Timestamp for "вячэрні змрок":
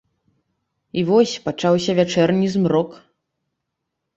1.99-2.89